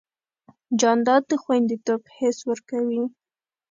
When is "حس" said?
2.17-2.37